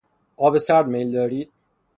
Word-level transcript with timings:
آب 0.37 0.57
سرد 0.57 0.87
میل 0.87 1.11
دارید؟ 1.11 1.51